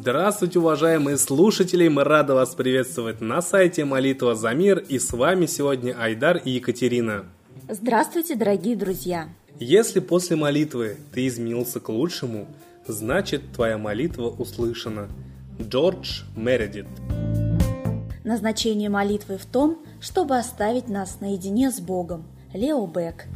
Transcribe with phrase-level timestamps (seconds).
[0.00, 1.88] Здравствуйте, уважаемые слушатели!
[1.88, 4.78] Мы рады вас приветствовать на сайте Молитва за мир.
[4.78, 7.24] И с вами сегодня Айдар и Екатерина.
[7.68, 9.28] Здравствуйте, дорогие друзья!
[9.58, 12.46] Если после молитвы ты изменился к лучшему,
[12.86, 15.08] значит твоя молитва услышана.
[15.60, 16.86] Джордж Мередит
[18.22, 22.22] Назначение молитвы в том, чтобы оставить нас наедине с Богом.
[22.54, 23.26] Лео Бек.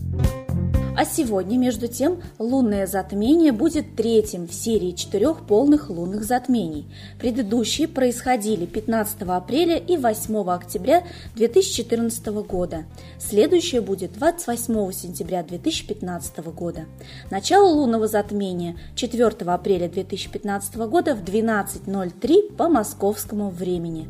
[0.95, 6.87] А сегодня, между тем, лунное затмение будет третьим в серии четырех полных лунных затмений.
[7.19, 12.85] Предыдущие происходили 15 апреля и 8 октября 2014 года.
[13.19, 16.85] Следующее будет 28 сентября 2015 года.
[17.31, 24.09] Начало лунного затмения 4 апреля 2015 года в 12.03 по московскому времени.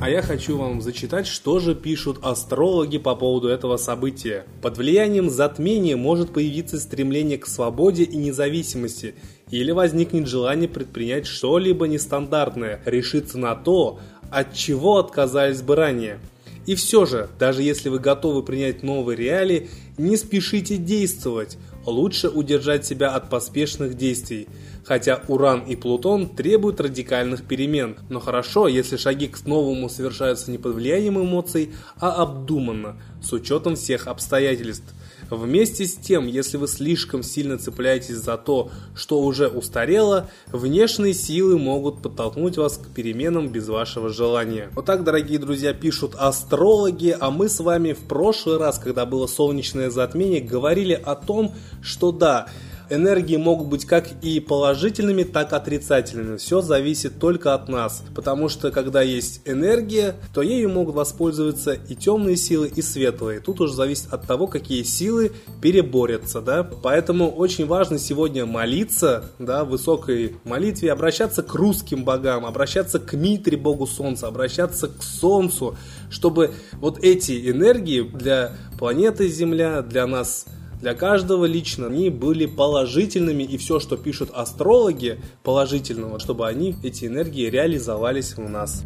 [0.00, 4.46] А я хочу вам зачитать, что же пишут астрологи по поводу этого события.
[4.62, 9.14] Под влиянием затмения может появиться стремление к свободе и независимости,
[9.50, 16.18] или возникнет желание предпринять что-либо нестандартное, решиться на то, от чего отказались бы ранее.
[16.64, 22.86] И все же, даже если вы готовы принять новые реалии, не спешите действовать, лучше удержать
[22.86, 24.48] себя от поспешных действий–
[24.90, 27.94] хотя Уран и Плутон требуют радикальных перемен.
[28.08, 33.76] Но хорошо, если шаги к новому совершаются не под влиянием эмоций, а обдуманно, с учетом
[33.76, 34.92] всех обстоятельств.
[35.30, 41.56] Вместе с тем, если вы слишком сильно цепляетесь за то, что уже устарело, внешние силы
[41.56, 44.70] могут подтолкнуть вас к переменам без вашего желания.
[44.74, 49.28] Вот так, дорогие друзья, пишут астрологи, а мы с вами в прошлый раз, когда было
[49.28, 52.48] солнечное затмение, говорили о том, что да,
[52.90, 56.36] энергии могут быть как и положительными, так и отрицательными.
[56.36, 58.02] Все зависит только от нас.
[58.14, 63.40] Потому что когда есть энергия, то ею могут воспользоваться и темные силы, и светлые.
[63.40, 65.32] Тут уже зависит от того, какие силы
[65.62, 66.40] переборются.
[66.40, 66.64] Да?
[66.64, 73.12] Поэтому очень важно сегодня молиться, да, в высокой молитве, обращаться к русским богам, обращаться к
[73.14, 75.76] Митре, богу солнца, обращаться к солнцу,
[76.10, 80.46] чтобы вот эти энергии для планеты Земля, для нас
[80.80, 87.04] для каждого лично они были положительными, и все, что пишут астрологи положительного, чтобы они, эти
[87.04, 88.82] энергии, реализовались у нас.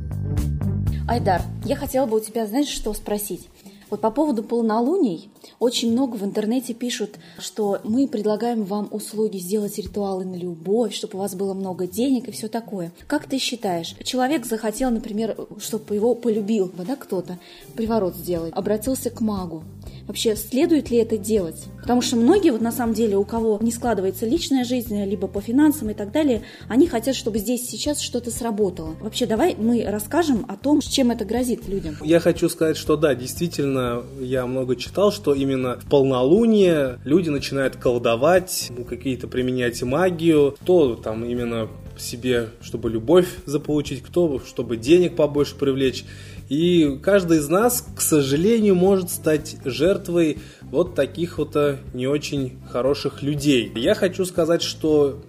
[1.09, 3.49] Айдар, я хотела бы у тебя, знаешь, что спросить?
[3.91, 9.78] Вот по поводу полнолуний очень много в интернете пишут, что мы предлагаем вам услуги сделать
[9.78, 12.93] ритуалы на любовь, чтобы у вас было много денег и все такое.
[13.06, 17.38] Как ты считаешь, человек захотел, например, чтобы его полюбил, да, кто-то,
[17.75, 19.65] приворот сделать, обратился к магу.
[20.06, 21.65] Вообще, следует ли это делать?
[21.81, 25.41] Потому что многие, вот на самом деле, у кого не складывается личная жизнь, либо по
[25.41, 28.97] финансам и так далее, они хотят, чтобы здесь сейчас что-то сработало.
[29.00, 31.97] Вообще, давай мы расскажем о том, чем это грозит людям.
[32.03, 37.77] Я хочу сказать, что да, действительно, я много читал, что именно в полнолуние люди начинают
[37.77, 41.69] колдовать, ну, какие-то применять магию, то там именно
[41.99, 46.05] себе, чтобы любовь заполучить, кто, чтобы денег побольше привлечь.
[46.49, 52.59] И каждый из нас, к сожалению, может стать жертвой вот таких вот э, не очень
[52.71, 53.72] хороших людей.
[53.75, 55.22] Я хочу сказать, что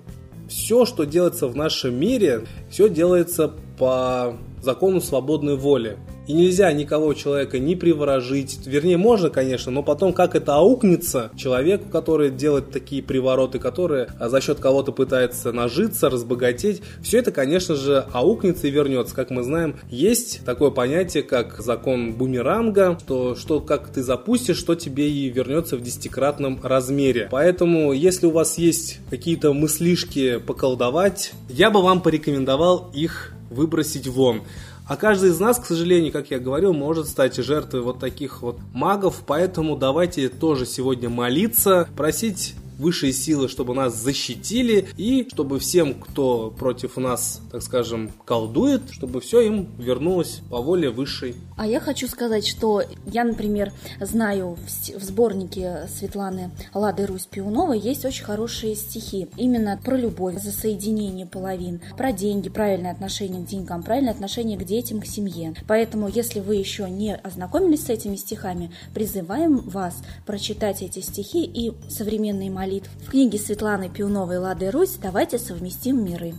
[0.49, 5.97] все, что делается в нашем мире, все делается по закону свободной воли.
[6.27, 8.59] И нельзя никого человека не приворожить.
[8.65, 14.29] Вернее, можно, конечно, но потом как это аукнется человеку, который делает такие привороты, которые а,
[14.29, 19.15] за счет кого-то пытается нажиться, разбогатеть, все это, конечно же, аукнется и вернется.
[19.15, 24.75] Как мы знаем, есть такое понятие, как закон бумеранга, что, что как ты запустишь, что
[24.75, 27.27] тебе и вернется в десятикратном размере.
[27.31, 34.41] Поэтому, если у вас есть какие-то мыслишки поколдовать, я бы вам порекомендовал их выбросить вон.
[34.87, 38.59] А каждый из нас, к сожалению, как я говорил, может стать жертвой вот таких вот
[38.73, 45.95] магов, поэтому давайте тоже сегодня молиться, просить высшие силы, чтобы нас защитили и чтобы всем,
[45.95, 51.35] кто против нас, так скажем, колдует, чтобы все им вернулось по воле высшей.
[51.57, 54.57] А я хочу сказать, что я, например, знаю
[54.95, 61.25] в сборнике Светланы Лады Русь Пиуновой есть очень хорошие стихи именно про любовь, за соединение
[61.25, 65.53] половин, про деньги, правильное отношение к деньгам, правильное отношение к детям, к семье.
[65.67, 69.95] Поэтому, если вы еще не ознакомились с этими стихами, призываем вас
[70.25, 72.89] прочитать эти стихи и современные молитвы молитв.
[73.05, 76.33] В книге Светланы Пиуновой «Лады Русь» «Давайте совместим миры».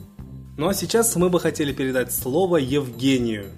[0.57, 3.53] Ну а сейчас мы бы хотели передать слово Евгению.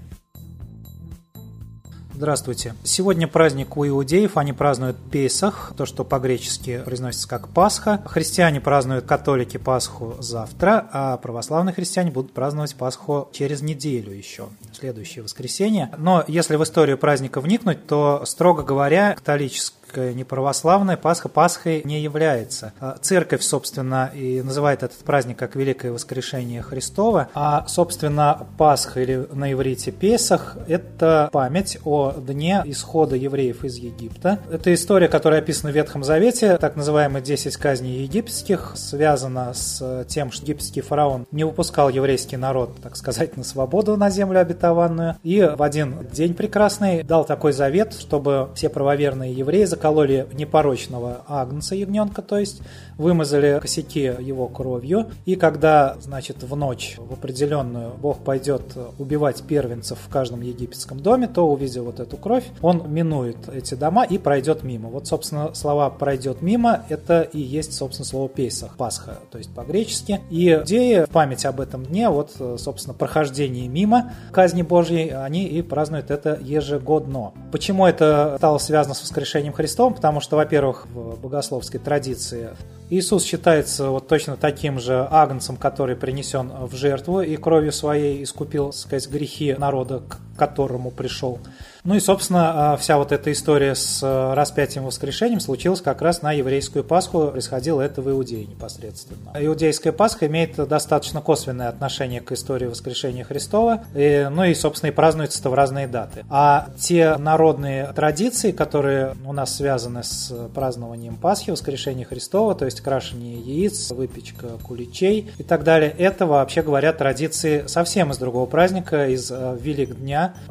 [2.12, 2.74] Здравствуйте.
[2.82, 4.36] Сегодня праздник у иудеев.
[4.36, 8.02] Они празднуют Песах, то, что по-гречески произносится как Пасха.
[8.04, 15.22] Христиане празднуют католики Пасху завтра, а православные христиане будут праздновать Пасху через неделю еще, следующее
[15.22, 15.92] воскресенье.
[15.96, 22.00] Но если в историю праздника вникнуть, то, строго говоря, католическая, ни православная, Пасха Пасхой не
[22.00, 22.72] является.
[22.80, 29.26] А церковь, собственно, и называет этот праздник как Великое Воскрешение Христова, а, собственно, Пасха или
[29.32, 34.38] на иврите Песах– это память о дне исхода евреев из Египта.
[34.50, 40.30] Это история, которая описана в Ветхом Завете, так называемые 10 казней египетских, связана с тем,
[40.30, 45.40] что египетский фараон не выпускал еврейский народ, так сказать, на свободу на землю обетованную, и
[45.40, 52.20] в один день прекрасный дал такой завет, чтобы все правоверные евреи закололи непорочного агнца ягненка,
[52.20, 52.60] то есть
[52.98, 59.98] вымазали косяки его кровью, и когда, значит, в ночь в определенную Бог пойдет убивать первенцев
[60.04, 64.62] в каждом египетском доме, то, увидев вот эту кровь, он минует эти дома и пройдет
[64.62, 64.88] мимо.
[64.88, 70.20] Вот, собственно, слова «пройдет мимо»— это и есть, собственно, слово «песах», «пасха», то есть по-гречески.
[70.30, 75.62] И идеи в память об этом дне, вот, собственно, прохождение мимо казни Божьей, они и
[75.62, 77.32] празднуют это ежегодно.
[77.52, 79.94] Почему это стало связано с воскрешением Христом?
[79.94, 82.50] Потому что, во-первых, в богословской традиции
[82.90, 88.72] Иисус считается вот точно таким же агнцем, который принесен в жертву и кровью своей искупил,
[88.72, 90.02] сказать, грехи народа,
[90.38, 91.40] к которому пришел.
[91.84, 96.02] Ну и, собственно, а, вся вот эта история с а, распятием и воскрешением случилась как
[96.02, 97.28] раз на еврейскую Пасху.
[97.28, 99.32] Происходило это в Иудее непосредственно.
[99.34, 103.84] Иудейская Пасха имеет достаточно косвенное отношение к истории воскрешения Христова.
[103.94, 106.24] И, ну и, собственно, и празднуется-то в разные даты.
[106.28, 112.80] А те народные традиции, которые у нас связаны с празднованием Пасхи, воскрешения Христова, то есть
[112.80, 119.08] крашение яиц, выпечка куличей и так далее, это, вообще говоря, традиции совсем из другого праздника,
[119.08, 119.54] из а,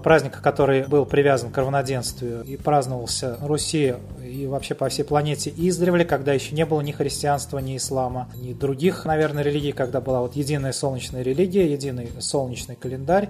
[0.03, 5.53] Праздника, который был привязан к равноденствию и праздновался на Руси и вообще по всей планете
[5.55, 10.21] издревле, когда еще не было ни христианства, ни ислама, ни других, наверное, религий, когда была
[10.21, 13.29] вот единая солнечная религия, единый солнечный календарь.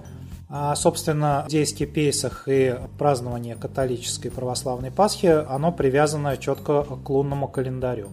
[0.50, 8.08] А, собственно, дейский Пейсах и празднование католической православной Пасхи, оно привязано четко к лунному календарю.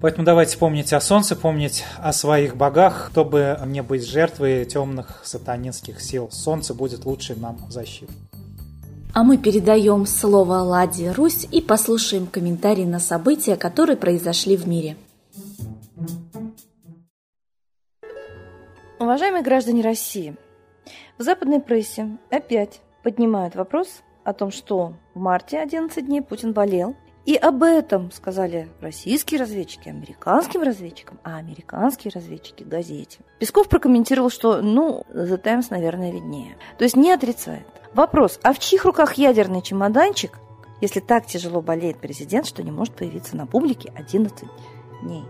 [0.00, 6.00] Поэтому давайте помнить о солнце, помнить о своих богах, чтобы не быть жертвой темных сатанинских
[6.00, 6.28] сил.
[6.30, 8.14] Солнце будет лучшей нам защитой.
[9.14, 14.96] А мы передаем слово Ладе Русь и послушаем комментарии на события, которые произошли в мире.
[18.98, 20.36] Уважаемые граждане России,
[21.16, 26.94] в западной прессе опять поднимают вопрос о том, что в марте 11 дней Путин болел,
[27.26, 33.18] и об этом сказали российские разведчики американским разведчикам, а американские разведчики газете.
[33.40, 36.56] Песков прокомментировал, что, ну, The Times, наверное, виднее.
[36.78, 37.66] То есть не отрицает.
[37.92, 40.38] Вопрос, а в чьих руках ядерный чемоданчик,
[40.80, 44.48] если так тяжело болеет президент, что не может появиться на публике 11
[45.02, 45.24] дней?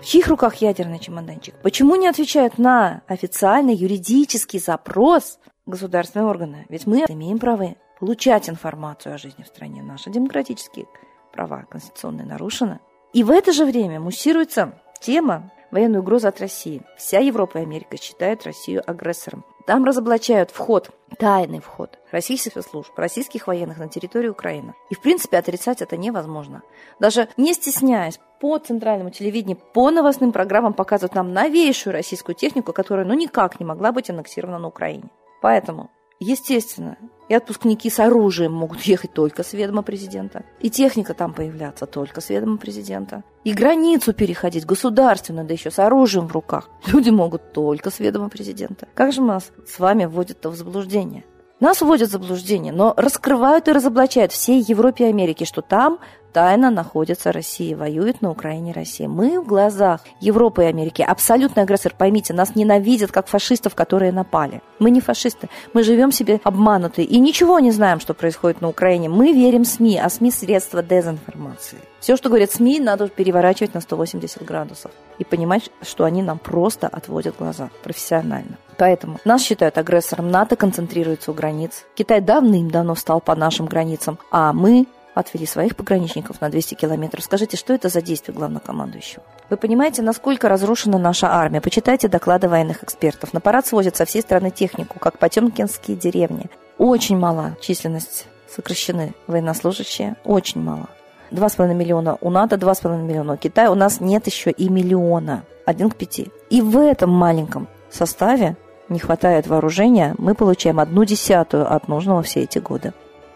[0.00, 1.54] В чьих руках ядерный чемоданчик?
[1.62, 6.66] Почему не отвечают на официальный юридический запрос государственные органы?
[6.70, 9.82] Ведь мы имеем право получать информацию о жизни в стране.
[9.82, 10.86] Наши демократические
[11.32, 12.80] права конституционные нарушены.
[13.12, 16.82] И в это же время муссируется тема военной угрозы от России.
[16.96, 19.44] Вся Европа и Америка считают Россию агрессором.
[19.66, 24.74] Там разоблачают вход, тайный вход российских служб, российских военных на территорию Украины.
[24.90, 26.62] И, в принципе, отрицать это невозможно.
[26.98, 33.06] Даже не стесняясь, по центральному телевидению, по новостным программам показывают нам новейшую российскую технику, которая
[33.06, 35.10] ну никак не могла быть аннексирована на Украине.
[35.40, 35.90] Поэтому
[36.24, 36.98] Естественно,
[37.32, 40.44] и отпускники с оружием могут ехать только с ведома президента.
[40.60, 43.24] И техника там появляться только с ведома президента.
[43.42, 46.68] И границу переходить государственно, да еще с оружием в руках.
[46.86, 48.86] Люди могут только с ведома президента.
[48.92, 51.24] Как же нас с вами вводят в заблуждение?
[51.58, 56.00] Нас вводят в заблуждение, но раскрывают и разоблачают всей Европе и Америке, что там
[56.32, 59.08] тайно находится Россия, воюет на Украине Россия.
[59.08, 61.94] Мы в глазах Европы и Америки абсолютный агрессор.
[61.96, 64.62] Поймите, нас ненавидят как фашистов, которые напали.
[64.78, 65.48] Мы не фашисты.
[65.72, 69.08] Мы живем себе обманутые и ничего не знаем, что происходит на Украине.
[69.08, 71.78] Мы верим СМИ, а СМИ– средства дезинформации.
[72.00, 76.88] Все, что говорят СМИ, надо переворачивать на 180 градусов и понимать, что они нам просто
[76.88, 78.58] отводят глаза профессионально.
[78.76, 81.84] Поэтому нас считают агрессором, НАТО концентрируется у границ.
[81.94, 87.24] Китай давным-давно встал по нашим границам, а мы отвели своих пограничников на 200 километров.
[87.24, 89.22] Скажите, что это за действие главнокомандующего?
[89.50, 91.60] Вы понимаете, насколько разрушена наша армия?
[91.60, 93.32] Почитайте доклады военных экспертов.
[93.32, 96.46] На парад свозят со всей страны технику, как потемкинские деревни.
[96.78, 100.88] Очень мала численность сокращены военнослужащие, очень мало.
[101.30, 103.70] 2,5 миллиона у НАТО, 2,5 миллиона у Китая.
[103.70, 105.44] У нас нет еще и миллиона.
[105.64, 106.30] Один к пяти.
[106.50, 108.56] И в этом маленьком составе
[108.88, 112.92] не хватает вооружения, мы получаем одну десятую от нужного все эти годы.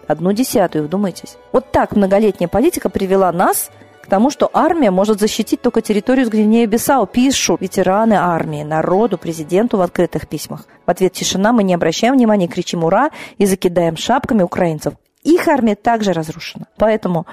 [0.06, 1.36] Одну десятую, вдумайтесь.
[1.52, 3.70] Вот так многолетняя политика привела нас
[4.02, 7.06] к тому, что армия может защитить только территорию с Гвинея-Бисау.
[7.06, 10.66] Пишут ветераны армии, народу, президенту в открытых письмах.
[10.86, 14.94] В ответ тишина, мы не обращаем внимания, кричим «Ура!» и закидаем шапками украинцев.
[15.24, 16.66] Их армия также разрушена.
[16.76, 17.26] Поэтому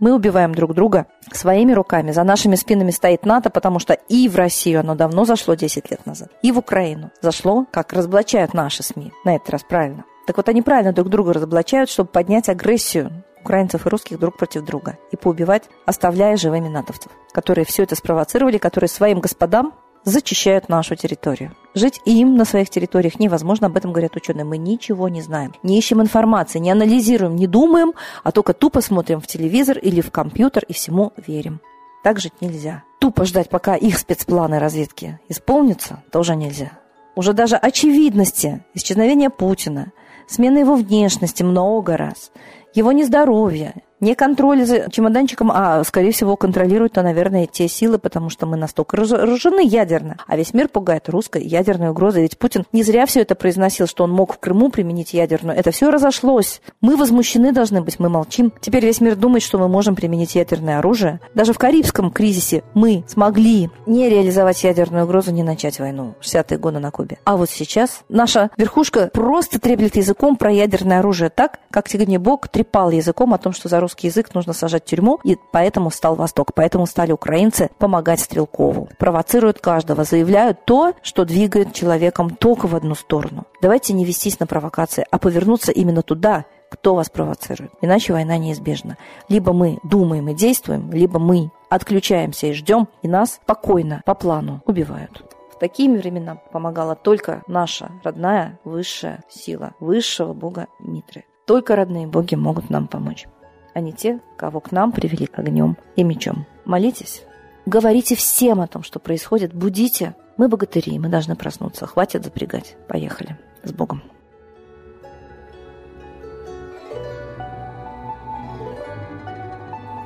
[0.00, 2.10] Мы убиваем друг друга своими руками.
[2.12, 6.06] За нашими спинами стоит НАТО, потому что и в Россию оно давно зашло 10 лет
[6.06, 9.12] назад, и в Украину зашло, как разоблачают наши СМИ.
[9.26, 10.04] На этот раз правильно.
[10.30, 14.64] Так вот, они правильно друг друга разоблачают, чтобы поднять агрессию украинцев и русских друг против
[14.64, 20.94] друга и поубивать, оставляя живыми натовцев, которые все это спровоцировали, которые своим господам зачищают нашу
[20.94, 21.56] территорию.
[21.74, 24.44] Жить им на своих территориях невозможно, об этом говорят ученые.
[24.44, 29.20] Мы ничего не знаем, не ищем информации, не анализируем, не думаем, а только тупо смотрим
[29.20, 31.60] в телевизор или в компьютер и всему верим.
[32.04, 32.84] Так жить нельзя.
[33.00, 36.70] Тупо ждать, пока их спецпланы разведки исполнятся, тоже нельзя.
[37.16, 39.92] Уже даже очевидности исчезновения Путина,
[40.30, 42.30] смена его внешности много раз,
[42.74, 48.46] его нездоровье, не контроль за чемоданчиком, а, скорее всего, контролируют-то, наверное, те силы, потому что
[48.46, 50.16] мы настолько разжены ядерно.
[50.26, 52.22] А весь мир пугает русской ядерной угрозой.
[52.22, 55.58] Ведь Путин не зря все это произносил, что он мог в Крыму применить ядерную.
[55.58, 56.60] Это все разошлось.
[56.80, 58.52] Мы возмущены должны быть, мы молчим.
[58.60, 61.20] Теперь весь мир думает, что мы можем применить ядерное оружие.
[61.34, 66.14] Даже в Карибском кризисе мы смогли не реализовать ядерную угрозу, не начать войну.
[66.20, 67.18] 60-е годы на Кубе.
[67.24, 71.88] А вот сейчас наша верхушка просто треплет языком про ядерное оружие так, как
[72.18, 75.90] Бог трепал языком о том, что за русский язык нужно сажать в тюрьму, и поэтому
[75.90, 78.88] стал Восток, поэтому стали украинцы помогать Стрелкову.
[78.98, 83.46] Провоцируют каждого, заявляют то, что двигает человеком только в одну сторону.
[83.60, 87.72] Давайте не вестись на провокации, а повернуться именно туда, кто вас провоцирует.
[87.80, 88.96] Иначе война неизбежна.
[89.28, 94.62] Либо мы думаем и действуем, либо мы отключаемся и ждем, и нас спокойно, по плану
[94.66, 95.24] убивают.
[95.52, 101.24] В такие времена помогала только наша родная высшая сила, высшего бога Митры.
[101.44, 103.26] Только родные боги могут нам помочь,
[103.74, 106.46] а не те, кого к нам привели огнем и мечом.
[106.64, 107.22] Молитесь,
[107.66, 110.14] говорите всем о том, что происходит, будите.
[110.36, 111.86] Мы богатыри, мы должны проснуться.
[111.86, 112.76] Хватит запрягать.
[112.88, 113.38] Поехали.
[113.62, 114.02] С Богом.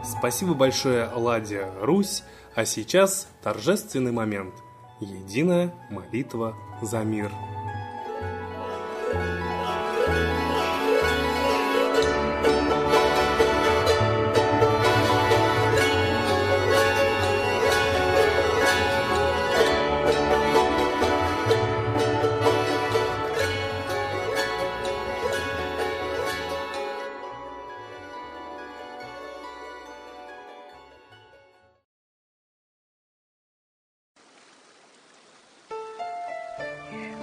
[0.05, 2.25] Спасибо большое, Ладия Русь.
[2.55, 4.55] А сейчас торжественный момент.
[5.01, 7.31] Единая молитва за мир.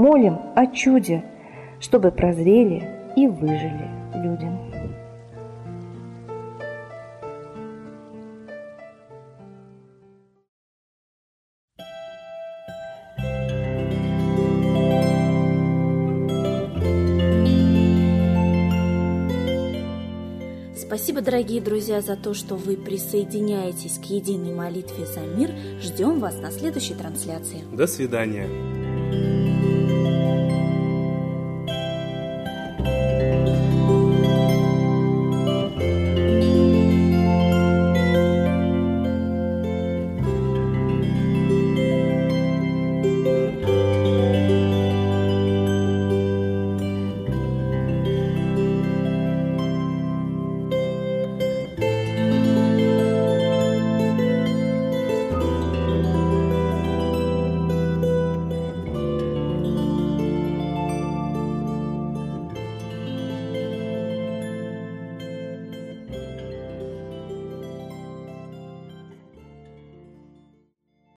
[0.00, 1.24] молим о чуде,
[1.78, 4.48] чтобы прозрели и выжили люди.
[20.74, 25.50] Спасибо, дорогие друзья, за то, что вы присоединяетесь к единой молитве за мир.
[25.80, 27.60] Ждем вас на следующей трансляции.
[27.72, 28.48] До свидания.